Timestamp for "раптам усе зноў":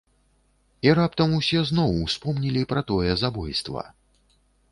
0.99-1.91